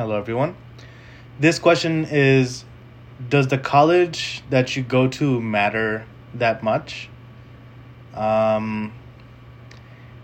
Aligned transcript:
Hello, 0.00 0.16
everyone. 0.16 0.56
This 1.38 1.58
question 1.58 2.06
is 2.06 2.64
Does 3.28 3.48
the 3.48 3.58
college 3.58 4.42
that 4.48 4.74
you 4.74 4.82
go 4.82 5.08
to 5.08 5.42
matter 5.42 6.06
that 6.32 6.62
much? 6.62 7.10
Um, 8.14 8.94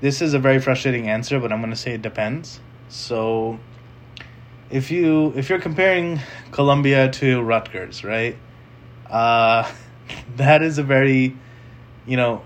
this 0.00 0.22
is 0.22 0.32
a 0.32 0.38
very 0.38 0.60
frustrating 0.60 1.10
answer, 1.10 1.38
but 1.38 1.52
I'm 1.52 1.60
going 1.60 1.72
to 1.72 1.76
say 1.76 1.92
it 1.92 2.00
depends. 2.00 2.58
So, 2.88 3.60
if 4.70 4.90
you 4.90 5.34
if 5.36 5.50
you're 5.50 5.60
comparing 5.60 6.20
Columbia 6.52 7.10
to 7.10 7.42
Rutgers, 7.42 8.02
right? 8.02 8.38
Uh, 9.10 9.70
that 10.36 10.62
is 10.62 10.78
a 10.78 10.82
very, 10.82 11.36
you 12.06 12.16
know, 12.16 12.40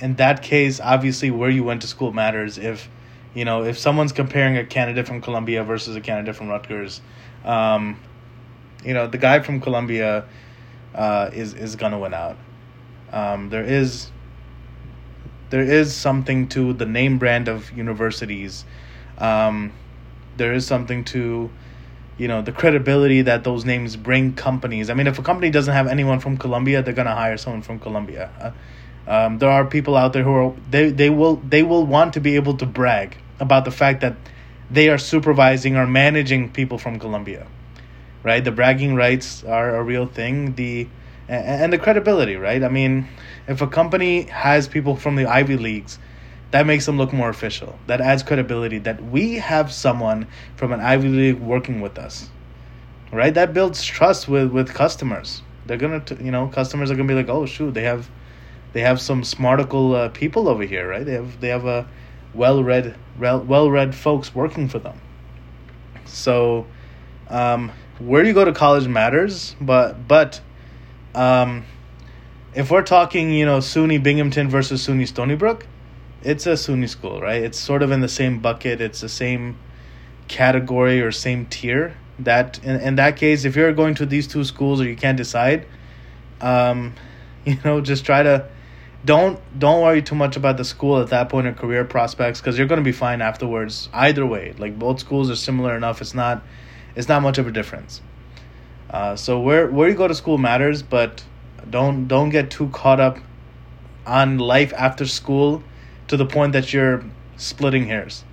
in 0.00 0.14
that 0.14 0.42
case, 0.42 0.80
obviously 0.80 1.30
where 1.30 1.50
you 1.50 1.62
went 1.62 1.82
to 1.82 1.86
school 1.86 2.14
matters. 2.14 2.56
If 2.56 2.88
you 3.34 3.44
know, 3.44 3.64
if 3.64 3.78
someone's 3.78 4.12
comparing 4.12 4.56
a 4.56 4.64
candidate 4.64 5.06
from 5.06 5.20
Columbia 5.20 5.62
versus 5.64 5.96
a 5.96 6.00
candidate 6.00 6.36
from 6.36 6.48
Rutgers, 6.48 7.00
um, 7.44 8.00
you 8.84 8.94
know, 8.94 9.06
the 9.06 9.18
guy 9.18 9.40
from 9.40 9.60
Columbia 9.60 10.24
uh, 10.94 11.30
is 11.32 11.54
is 11.54 11.76
gonna 11.76 11.98
win 11.98 12.14
out. 12.14 12.36
Um, 13.12 13.50
there 13.50 13.64
is 13.64 14.10
there 15.50 15.62
is 15.62 15.94
something 15.94 16.48
to 16.48 16.72
the 16.72 16.86
name 16.86 17.18
brand 17.18 17.48
of 17.48 17.70
universities. 17.76 18.64
Um, 19.18 19.72
there 20.36 20.52
is 20.52 20.66
something 20.66 21.04
to 21.06 21.50
you 22.18 22.28
know 22.28 22.42
the 22.42 22.52
credibility 22.52 23.22
that 23.22 23.44
those 23.44 23.64
names 23.64 23.96
bring 23.96 24.34
companies. 24.34 24.90
I 24.90 24.94
mean, 24.94 25.06
if 25.06 25.18
a 25.18 25.22
company 25.22 25.50
doesn't 25.50 25.72
have 25.72 25.86
anyone 25.86 26.20
from 26.20 26.36
Columbia, 26.36 26.82
they're 26.82 26.94
gonna 26.94 27.14
hire 27.14 27.36
someone 27.36 27.62
from 27.62 27.78
Columbia. 27.78 28.30
Uh, 28.40 28.50
um, 29.10 29.38
there 29.38 29.50
are 29.50 29.64
people 29.64 29.96
out 29.96 30.12
there 30.12 30.22
who 30.22 30.32
are 30.32 30.54
they 30.70 30.90
they 30.90 31.10
will 31.10 31.36
they 31.36 31.64
will 31.64 31.84
want 31.84 32.14
to 32.14 32.20
be 32.20 32.36
able 32.36 32.56
to 32.56 32.64
brag 32.64 33.18
about 33.40 33.64
the 33.64 33.72
fact 33.72 34.00
that 34.02 34.14
they 34.70 34.88
are 34.88 34.98
supervising 34.98 35.76
or 35.76 35.84
managing 35.84 36.48
people 36.48 36.78
from 36.78 37.00
Columbia, 37.00 37.48
right? 38.22 38.44
The 38.44 38.52
bragging 38.52 38.94
rights 38.94 39.42
are 39.42 39.74
a 39.74 39.82
real 39.82 40.06
thing. 40.06 40.54
The 40.54 40.86
and 41.28 41.72
the 41.72 41.78
credibility, 41.78 42.36
right? 42.36 42.62
I 42.62 42.68
mean, 42.68 43.08
if 43.48 43.60
a 43.60 43.66
company 43.66 44.22
has 44.22 44.68
people 44.68 44.94
from 44.94 45.16
the 45.16 45.26
Ivy 45.26 45.56
Leagues, 45.56 45.98
that 46.52 46.64
makes 46.64 46.86
them 46.86 46.96
look 46.96 47.12
more 47.12 47.30
official. 47.30 47.80
That 47.88 48.00
adds 48.00 48.22
credibility 48.22 48.78
that 48.78 49.02
we 49.02 49.34
have 49.34 49.72
someone 49.72 50.28
from 50.54 50.72
an 50.72 50.78
Ivy 50.80 51.08
League 51.08 51.40
working 51.40 51.80
with 51.80 51.98
us, 51.98 52.30
right? 53.12 53.34
That 53.34 53.52
builds 53.52 53.84
trust 53.84 54.28
with 54.28 54.52
with 54.52 54.72
customers. 54.72 55.42
They're 55.66 55.78
gonna, 55.78 56.04
you 56.20 56.30
know, 56.30 56.46
customers 56.46 56.92
are 56.92 56.94
gonna 56.94 57.08
be 57.08 57.14
like, 57.14 57.28
oh 57.28 57.44
shoot, 57.44 57.74
they 57.74 57.82
have 57.82 58.08
they 58.72 58.80
have 58.80 59.00
some 59.00 59.22
smarticle 59.22 59.94
uh, 59.94 60.08
people 60.10 60.48
over 60.48 60.62
here, 60.62 60.88
right? 60.88 61.04
They 61.04 61.14
have 61.14 61.40
they 61.40 61.48
have 61.48 61.66
a 61.66 61.88
well 62.34 62.62
read 62.62 62.96
well 63.18 63.70
read 63.70 63.94
folks 63.94 64.34
working 64.34 64.68
for 64.68 64.78
them. 64.78 65.00
So, 66.04 66.66
um, 67.28 67.72
where 67.98 68.24
you 68.24 68.32
go 68.32 68.44
to 68.44 68.52
college 68.52 68.88
matters, 68.88 69.54
but 69.60 70.06
but 70.06 70.40
um, 71.14 71.64
if 72.54 72.70
we're 72.70 72.82
talking, 72.82 73.32
you 73.32 73.44
know, 73.44 73.58
SUNY 73.58 74.02
Binghamton 74.02 74.48
versus 74.48 74.86
SUNY 74.86 75.06
Stony 75.06 75.36
Brook, 75.36 75.66
it's 76.22 76.46
a 76.46 76.52
SUNY 76.52 76.88
school, 76.88 77.20
right? 77.20 77.42
It's 77.42 77.58
sort 77.58 77.82
of 77.82 77.90
in 77.90 78.00
the 78.00 78.08
same 78.08 78.40
bucket. 78.40 78.80
It's 78.80 79.00
the 79.00 79.08
same 79.08 79.58
category 80.28 81.00
or 81.00 81.12
same 81.12 81.46
tier. 81.46 81.96
That 82.18 82.62
in, 82.62 82.76
in 82.80 82.94
that 82.96 83.16
case, 83.16 83.44
if 83.44 83.56
you're 83.56 83.72
going 83.72 83.94
to 83.96 84.06
these 84.06 84.26
two 84.26 84.44
schools 84.44 84.80
or 84.80 84.84
you 84.84 84.96
can't 84.96 85.16
decide, 85.16 85.66
um, 86.40 86.94
you 87.44 87.56
know, 87.64 87.80
just 87.80 88.04
try 88.04 88.22
to 88.22 88.48
don't 89.04 89.40
don't 89.58 89.80
worry 89.80 90.02
too 90.02 90.14
much 90.14 90.36
about 90.36 90.56
the 90.56 90.64
school 90.64 91.00
at 91.00 91.08
that 91.08 91.28
point 91.28 91.46
or 91.46 91.52
career 91.52 91.84
prospects 91.84 92.40
because 92.40 92.58
you're 92.58 92.66
going 92.66 92.80
to 92.80 92.84
be 92.84 92.92
fine 92.92 93.22
afterwards 93.22 93.88
either 93.92 94.26
way. 94.26 94.54
Like 94.58 94.78
both 94.78 95.00
schools 95.00 95.30
are 95.30 95.36
similar 95.36 95.76
enough 95.76 96.00
it's 96.00 96.14
not 96.14 96.42
it's 96.94 97.08
not 97.08 97.22
much 97.22 97.38
of 97.38 97.46
a 97.46 97.52
difference. 97.52 98.02
Uh, 98.90 99.16
so 99.16 99.40
where 99.40 99.70
where 99.70 99.88
you 99.88 99.94
go 99.94 100.06
to 100.06 100.14
school 100.14 100.36
matters 100.36 100.82
but 100.82 101.24
don't 101.68 102.08
don't 102.08 102.28
get 102.30 102.50
too 102.50 102.68
caught 102.68 103.00
up 103.00 103.18
on 104.06 104.38
life 104.38 104.72
after 104.76 105.06
school 105.06 105.62
to 106.08 106.16
the 106.16 106.26
point 106.26 106.52
that 106.52 106.72
you're 106.72 107.04
splitting 107.36 107.86
hairs. 107.86 108.24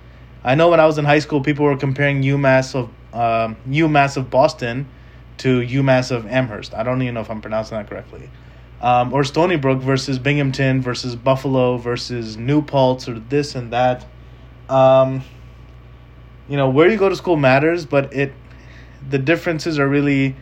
I 0.44 0.54
know 0.54 0.68
when 0.68 0.80
i 0.80 0.86
was 0.86 0.98
in 0.98 1.04
high 1.04 1.18
school 1.18 1.40
people 1.40 1.64
were 1.64 1.76
comparing 1.76 2.22
umass 2.22 2.74
of 2.74 2.90
um, 3.14 3.56
umass 3.68 4.18
of 4.18 4.28
boston 4.28 4.86
to 5.38 5.60
umass 5.60 6.10
of 6.10 6.26
amherst. 6.26 6.74
I 6.74 6.82
don't 6.82 7.00
even 7.00 7.14
know 7.14 7.20
if 7.20 7.30
i'm 7.30 7.40
pronouncing 7.40 7.78
that 7.78 7.88
correctly 7.88 8.28
um, 8.80 9.12
or 9.12 9.24
Stony 9.24 9.56
Brook 9.56 9.80
versus 9.80 10.18
Binghamton 10.18 10.80
versus 10.80 11.16
Buffalo 11.16 11.76
versus 11.78 12.36
New 12.36 12.62
Paltz 12.62 13.08
or 13.08 13.18
this 13.18 13.54
and 13.54 13.72
that. 13.72 14.06
Um, 14.68 15.22
you 16.48 16.56
know 16.56 16.70
where 16.70 16.88
you 16.88 16.96
go 16.96 17.08
to 17.08 17.16
school 17.16 17.36
matters, 17.36 17.84
but 17.84 18.12
it 18.14 18.32
the 19.08 19.18
differences 19.18 19.78
are 19.78 19.88
really. 19.88 20.36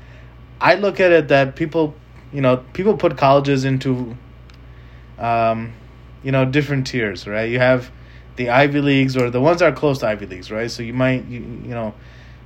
I 0.61 0.75
look 0.77 1.01
at 1.01 1.13
it 1.13 1.29
that 1.29 1.55
people, 1.55 1.95
you 2.33 2.41
know, 2.41 2.65
people 2.73 2.97
put 2.97 3.19
colleges 3.19 3.67
into, 3.67 4.17
um, 5.19 5.75
you 6.23 6.33
know, 6.33 6.47
different 6.47 6.87
tiers, 6.87 7.27
right? 7.27 7.51
You 7.51 7.59
have 7.59 7.91
the 8.37 8.49
Ivy 8.49 8.81
Leagues 8.81 9.19
or 9.19 9.29
the 9.29 9.41
ones 9.41 9.61
that 9.61 9.71
are 9.71 9.77
close 9.77 9.99
to 9.99 10.07
Ivy 10.07 10.27
Leagues, 10.27 10.51
right? 10.51 10.71
So 10.71 10.83
you 10.83 10.95
might, 10.95 11.27
you, 11.27 11.41
you 11.41 11.75
know, 11.75 11.93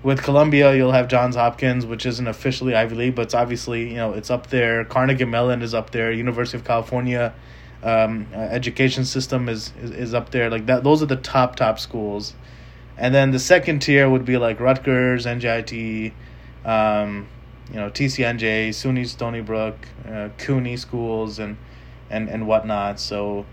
with 0.02 0.22
Columbia, 0.22 0.74
you'll 0.74 0.92
have 0.92 1.08
Johns 1.08 1.36
Hopkins, 1.36 1.84
which 1.84 2.06
isn't 2.06 2.26
officially 2.26 2.74
Ivy 2.74 2.96
League, 2.96 3.14
but 3.14 3.22
it's 3.22 3.34
obviously 3.34 3.88
you 3.90 3.96
know 3.96 4.12
it's 4.12 4.30
up 4.30 4.48
there. 4.48 4.84
Carnegie 4.84 5.24
Mellon 5.24 5.62
is 5.62 5.74
up 5.74 5.90
there. 5.90 6.10
University 6.10 6.56
of 6.56 6.64
California 6.64 7.34
um, 7.82 8.26
uh, 8.32 8.38
education 8.38 9.04
system 9.04 9.48
is, 9.48 9.72
is 9.80 9.90
is 9.90 10.14
up 10.14 10.30
there. 10.30 10.50
Like 10.50 10.66
that, 10.66 10.84
those 10.84 11.02
are 11.02 11.06
the 11.06 11.16
top 11.16 11.56
top 11.56 11.78
schools. 11.78 12.34
And 12.96 13.14
then 13.14 13.30
the 13.30 13.38
second 13.38 13.80
tier 13.80 14.08
would 14.08 14.24
be 14.24 14.36
like 14.36 14.60
Rutgers, 14.60 15.24
NJIT, 15.24 16.12
um, 16.64 17.28
you 17.70 17.76
know 17.76 17.90
TCNJ, 17.90 18.70
SUNY 18.70 19.06
Stony 19.06 19.40
Brook, 19.40 19.76
uh, 20.06 20.28
CUNY 20.38 20.76
schools, 20.76 21.38
and 21.38 21.56
and 22.10 22.28
and 22.28 22.46
whatnot. 22.46 23.00
So, 23.00 23.46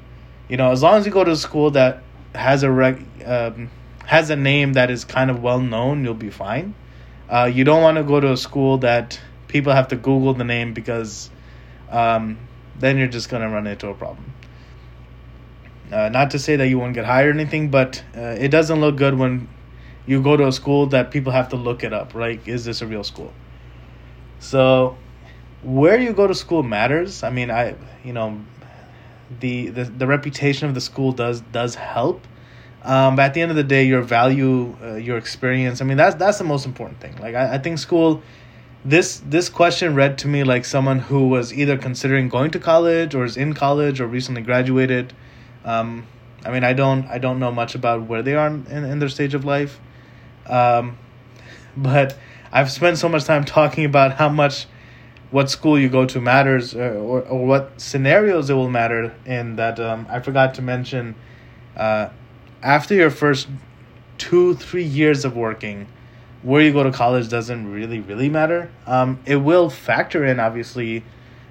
you 0.50 0.58
know, 0.58 0.72
as 0.72 0.84
long 0.84 0.96
as 0.96 1.06
you 1.06 1.12
go 1.12 1.24
to 1.24 1.32
a 1.32 1.36
school 1.36 1.72
that 1.72 2.04
has 2.36 2.64
a 2.64 2.72
reg, 2.72 3.06
um, 3.26 3.70
has 4.08 4.30
a 4.30 4.36
name 4.38 4.74
that 4.74 4.90
is 4.90 5.04
kind 5.04 5.30
of 5.30 5.44
well 5.44 5.60
known, 5.60 6.04
you'll 6.04 6.14
be 6.14 6.30
fine. 6.30 6.74
Uh, 7.30 7.52
you 7.54 7.66
don't 7.66 7.84
want 7.84 7.98
to 7.98 8.04
go 8.04 8.22
to 8.22 8.32
a 8.32 8.38
school 8.38 8.78
that 8.78 9.20
people 9.50 9.74
have 9.74 9.90
to 9.90 9.98
Google 9.98 10.34
the 10.34 10.46
name 10.46 10.74
because 10.74 11.30
um, 11.90 12.38
then 12.80 12.98
you're 12.98 13.10
just 13.10 13.28
going 13.30 13.44
to 13.44 13.50
run 13.50 13.68
into 13.68 13.90
a 13.90 13.94
problem. 13.94 14.34
Uh, 15.92 16.08
not 16.08 16.32
to 16.32 16.40
say 16.40 16.56
that 16.56 16.70
you 16.70 16.80
won't 16.80 16.94
get 16.94 17.04
hired 17.04 17.36
or 17.36 17.40
anything, 17.40 17.70
but 17.70 18.02
uh, 18.16 18.22
it 18.40 18.48
doesn't 18.48 18.80
look 18.80 18.96
good 18.96 19.18
when 19.18 19.50
you 20.06 20.22
go 20.22 20.38
to 20.38 20.48
a 20.48 20.54
school 20.54 20.88
that 20.88 21.12
people 21.12 21.34
have 21.34 21.50
to 21.50 21.58
look 21.58 21.84
it 21.84 21.92
up, 21.92 22.16
right? 22.16 22.40
Is 22.48 22.64
this 22.64 22.82
a 22.82 22.88
real 22.88 23.04
school? 23.04 23.34
So, 24.40 24.98
where 25.64 26.00
you 26.00 26.14
go 26.14 26.28
to 26.28 26.36
school 26.36 26.64
matters. 26.64 27.24
I 27.24 27.30
mean, 27.30 27.52
I 27.52 27.76
you 28.06 28.14
know, 28.14 28.40
the 29.42 29.68
the, 29.68 29.84
the 29.84 30.08
reputation 30.08 30.70
of 30.70 30.76
the 30.76 30.82
school 30.82 31.12
does 31.12 31.42
does 31.42 31.76
help 31.76 32.26
um, 32.84 33.16
but 33.16 33.24
at 33.24 33.34
the 33.34 33.42
end 33.42 33.52
of 33.52 33.58
the 33.58 33.64
day, 33.64 33.86
your 33.86 34.02
value, 34.02 34.76
uh, 34.82 34.96
your 34.96 35.18
experience. 35.18 35.82
I 35.82 35.86
mean, 35.86 35.98
that's 35.98 36.16
that's 36.16 36.38
the 36.38 36.44
most 36.44 36.66
important 36.66 37.00
thing. 37.00 37.16
Like 37.18 37.36
I, 37.36 37.56
I 37.56 37.58
think 37.58 37.80
school. 37.80 38.22
This 38.86 39.22
this 39.26 39.50
question 39.50 39.96
read 39.96 40.18
to 40.20 40.28
me 40.28 40.44
like 40.44 40.64
someone 40.64 41.00
who 41.00 41.28
was 41.28 41.52
either 41.54 41.78
considering 41.78 42.30
going 42.30 42.52
to 42.52 42.60
college 42.60 43.16
or 43.16 43.26
is 43.26 43.36
in 43.36 43.54
college 43.54 44.00
or 44.00 44.08
recently 44.08 44.42
graduated. 44.42 45.14
Um, 45.66 46.06
I 46.46 46.52
mean, 46.52 46.64
I 46.64 46.74
don't 46.74 47.06
I 47.08 47.18
don't 47.18 47.40
know 47.40 47.52
much 47.52 47.76
about 47.76 48.04
where 48.04 48.22
they 48.22 48.36
are 48.36 48.48
in, 48.48 48.66
in 48.70 49.00
their 49.00 49.10
stage 49.10 49.34
of 49.34 49.44
life, 49.44 49.80
um, 50.46 50.98
but 51.76 52.18
I've 52.52 52.72
spent 52.72 52.98
so 52.98 53.10
much 53.10 53.26
time 53.26 53.44
talking 53.60 53.84
about 53.84 54.14
how 54.14 54.30
much 54.30 54.68
what 55.32 55.50
school 55.50 55.78
you 55.78 55.90
go 55.90 56.06
to 56.06 56.22
matters 56.22 56.74
or, 56.74 56.84
uh, 56.84 56.94
or, 56.94 57.22
or 57.24 57.46
what 57.46 57.82
scenarios 57.82 58.50
it 58.50 58.54
will 58.54 58.70
matter 58.70 59.14
in 59.26 59.58
that 59.58 59.80
um, 59.80 60.08
I 60.10 60.22
forgot 60.22 60.54
to 60.54 60.62
mention 60.62 61.16
uh, 61.76 62.10
after 62.62 62.96
your 62.96 63.10
first 63.10 63.48
two 64.18 64.56
three 64.56 64.84
years 64.84 65.26
of 65.26 65.36
working 65.36 65.88
where 66.44 66.62
you 66.62 66.72
go 66.72 66.84
to 66.84 66.92
college 66.92 67.30
doesn't 67.30 67.72
really 67.72 68.00
really 68.00 68.30
matter. 68.30 68.72
Um, 68.86 69.20
it 69.26 69.38
will 69.38 69.70
factor 69.70 70.26
in 70.26 70.40
obviously 70.40 71.04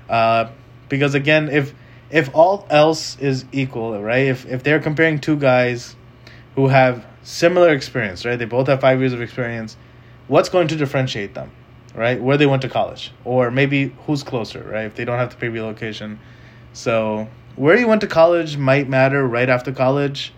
uh, 0.08 0.50
because 0.88 1.14
again 1.14 1.48
if 1.48 1.75
if 2.10 2.30
all 2.34 2.66
else 2.70 3.19
is 3.19 3.44
equal 3.52 4.00
right 4.00 4.26
if 4.26 4.46
if 4.46 4.62
they're 4.62 4.80
comparing 4.80 5.20
two 5.20 5.36
guys 5.36 5.96
who 6.54 6.69
have 6.69 7.04
similar 7.22 7.70
experience 7.70 8.25
right 8.25 8.38
they 8.38 8.44
both 8.44 8.69
have 8.69 8.80
five 8.80 9.00
years 9.00 9.12
of 9.12 9.20
experience 9.20 9.76
what's 10.28 10.48
going 10.48 10.69
to 10.69 10.76
differentiate 10.76 11.34
them 11.34 11.50
right 11.94 12.20
where 12.20 12.36
they 12.36 12.46
went 12.46 12.62
to 12.62 12.69
college? 12.69 13.12
Or 13.25 13.50
maybe 13.50 13.88
who's 14.06 14.22
closer 14.22 14.62
right 14.62 14.84
if 14.84 14.94
they 14.94 15.04
don't 15.04 15.19
have 15.19 15.30
to 15.30 15.36
pay 15.36 15.48
relocation 15.48 16.20
so 16.72 17.28
where 17.56 17.76
you 17.76 17.88
went 17.88 18.02
to 18.02 18.06
college 18.06 18.56
might 18.56 18.88
matter 18.88 19.26
right 19.26 19.48
after 19.48 19.72
college 19.72 20.32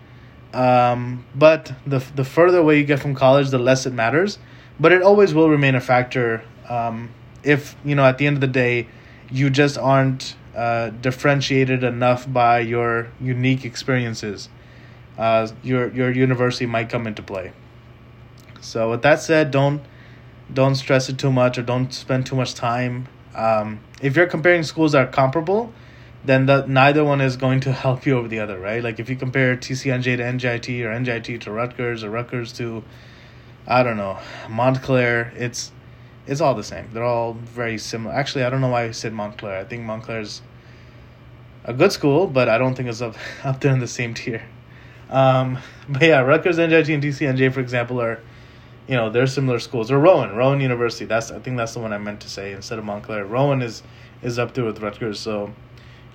um, 0.53 1.25
but 1.35 1.73
the 1.85 1.99
the 2.15 2.23
further 2.23 2.59
away 2.59 2.77
you 2.79 2.83
get 2.83 2.99
from 2.99 3.15
college, 3.15 3.49
the 3.49 3.59
less 3.59 3.85
it 3.85 3.93
matters. 3.93 4.39
But 4.79 4.91
it 4.91 5.01
always 5.01 5.33
will 5.33 5.49
remain 5.49 5.75
a 5.75 5.81
factor. 5.81 6.43
Um, 6.67 7.09
if 7.43 7.75
you 7.83 7.95
know, 7.95 8.05
at 8.05 8.17
the 8.17 8.27
end 8.27 8.37
of 8.37 8.41
the 8.41 8.47
day, 8.47 8.87
you 9.29 9.49
just 9.49 9.77
aren't 9.77 10.35
uh, 10.55 10.89
differentiated 10.89 11.83
enough 11.83 12.31
by 12.31 12.59
your 12.59 13.11
unique 13.21 13.65
experiences. 13.65 14.49
Uh, 15.17 15.47
your 15.63 15.91
your 15.93 16.11
university 16.11 16.65
might 16.65 16.89
come 16.89 17.05
into 17.05 17.21
play. 17.21 17.51
So 18.61 18.91
with 18.91 19.01
that 19.03 19.21
said, 19.21 19.51
don't 19.51 19.81
don't 20.51 20.75
stress 20.75 21.09
it 21.09 21.17
too 21.17 21.31
much 21.31 21.57
or 21.57 21.61
don't 21.61 21.93
spend 21.93 22.25
too 22.25 22.35
much 22.35 22.55
time. 22.55 23.07
Um, 23.35 23.79
if 24.01 24.15
you're 24.15 24.27
comparing 24.27 24.63
schools 24.63 24.93
that 24.93 25.07
are 25.07 25.11
comparable, 25.11 25.71
then 26.23 26.45
that 26.47 26.69
neither 26.69 27.03
one 27.03 27.21
is 27.21 27.37
going 27.37 27.59
to 27.61 27.71
help 27.85 28.05
you 28.05 28.17
over 28.17 28.27
the 28.27 28.39
other, 28.39 28.59
right? 28.59 28.83
Like 28.83 28.99
if 28.99 29.09
you 29.09 29.15
compare 29.15 29.55
TCNJ 29.55 30.17
to 30.17 30.23
NJIT 30.23 30.83
or 30.83 30.89
NJIT 30.89 31.41
to 31.41 31.51
Rutgers 31.51 32.03
or 32.03 32.09
Rutgers 32.09 32.53
to, 32.53 32.83
I 33.67 33.83
don't 33.83 33.97
know, 33.97 34.19
Montclair, 34.49 35.33
it's 35.35 35.71
it's 36.27 36.41
all 36.41 36.53
the 36.53 36.63
same. 36.63 36.89
They're 36.93 37.03
all 37.03 37.33
very 37.33 37.79
similar. 37.79 38.13
Actually, 38.13 38.43
I 38.43 38.51
don't 38.51 38.61
know 38.61 38.67
why 38.67 38.83
I 38.83 38.91
said 38.91 39.13
Montclair. 39.13 39.57
I 39.57 39.63
think 39.63 39.83
Montclair's 39.83 40.43
a 41.63 41.73
good 41.73 41.91
school, 41.91 42.27
but 42.27 42.47
I 42.47 42.57
don't 42.57 42.75
think 42.75 42.87
it's 42.87 43.01
up 43.01 43.15
up 43.43 43.61
there 43.61 43.73
in 43.73 43.79
the 43.79 43.87
same 43.87 44.13
tier. 44.13 44.43
Um, 45.09 45.57
but 45.87 46.03
yeah, 46.03 46.19
Rutgers, 46.19 46.57
NJIT, 46.57 46.93
and 46.93 47.03
TCNJ, 47.03 47.51
for 47.51 47.61
example, 47.61 47.99
are 47.99 48.21
you 48.87 48.95
know 48.95 49.09
they're 49.09 49.27
similar 49.27 49.59
schools. 49.59 49.91
Or 49.91 49.99
Rowan, 49.99 50.35
Rowan 50.35 50.61
University. 50.61 51.05
That's 51.05 51.31
I 51.31 51.39
think 51.39 51.57
that's 51.57 51.73
the 51.73 51.79
one 51.79 51.93
I 51.93 51.97
meant 51.97 52.21
to 52.21 52.29
say 52.29 52.51
instead 52.51 52.79
of 52.79 52.85
Montclair. 52.85 53.25
Rowan 53.25 53.61
is 53.61 53.83
is 54.21 54.37
up 54.37 54.53
there 54.53 54.65
with 54.65 54.79
Rutgers. 54.79 55.19
So, 55.19 55.53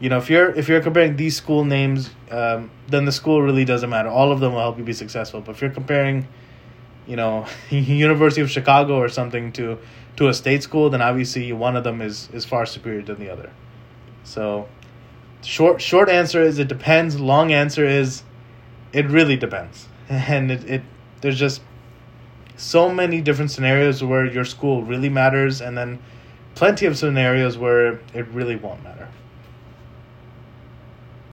you 0.01 0.09
know 0.09 0.19
if 0.19 0.29
you're 0.29 0.51
if 0.51 0.69
you're 0.69 0.81
comparing 0.81 1.17
these 1.17 1.37
school 1.37 1.65
names, 1.65 2.11
um, 2.31 2.71
then 2.89 3.05
the 3.05 3.13
school 3.13 3.41
really 3.43 3.65
doesn't 3.65 3.91
matter. 3.91 4.09
All 4.09 4.33
of 4.33 4.41
them 4.41 4.53
will 4.53 4.61
help 4.61 4.79
you 4.79 4.85
be 4.85 4.93
successful. 4.93 5.41
But 5.41 5.53
if 5.53 5.63
you're 5.63 5.71
comparing, 5.71 6.27
you 7.07 7.17
know, 7.17 7.47
University 7.71 8.41
of 8.41 8.51
Chicago 8.51 8.97
or 8.97 9.09
something 9.09 9.53
to 9.53 9.79
to 10.17 10.29
a 10.29 10.35
state 10.35 10.63
school, 10.63 10.91
then 10.91 11.03
obviously 11.03 11.53
one 11.53 11.77
of 11.77 11.85
them 11.85 12.01
is 12.01 12.29
is 12.33 12.45
far 12.45 12.67
superior 12.67 13.03
than 13.03 13.19
the 13.19 13.31
other. 13.31 13.51
So, 14.25 14.69
short 15.43 15.81
short 15.81 16.09
answer 16.09 16.43
is 16.43 16.59
it 16.59 16.69
depends. 16.69 17.21
Long 17.21 17.53
answer 17.53 17.85
is 17.85 18.23
it 18.93 19.07
really 19.07 19.37
depends. 19.37 19.89
And 20.11 20.51
it, 20.51 20.65
it 20.69 20.83
there's 21.23 21.39
just 21.39 21.63
so 22.57 22.91
many 22.91 23.21
different 23.21 23.51
scenarios 23.51 24.03
where 24.05 24.27
your 24.27 24.45
school 24.45 24.83
really 24.83 25.09
matters 25.09 25.61
and 25.61 25.77
then 25.77 25.99
plenty 26.55 26.87
of 26.87 26.97
scenarios 26.97 27.59
where 27.59 28.01
it 28.13 28.29
really 28.29 28.57
won't 28.57 28.83
matter. 28.85 29.09